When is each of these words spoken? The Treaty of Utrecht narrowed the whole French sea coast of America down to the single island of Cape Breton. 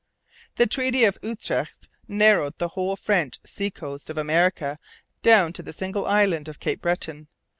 The 0.55 0.65
Treaty 0.65 1.03
of 1.03 1.19
Utrecht 1.21 1.87
narrowed 2.07 2.57
the 2.57 2.69
whole 2.69 2.95
French 2.95 3.37
sea 3.45 3.69
coast 3.69 4.09
of 4.09 4.17
America 4.17 4.79
down 5.21 5.53
to 5.53 5.61
the 5.61 5.73
single 5.73 6.07
island 6.07 6.47
of 6.47 6.59
Cape 6.59 6.81
Breton. 6.81 7.27